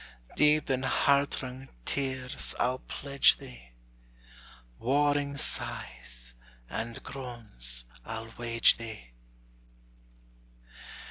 [0.35, 3.73] Deep in heart wrung tears I'll pledge thee,
[4.79, 6.33] Warring sighs
[6.67, 9.11] and groans I'll wage thee!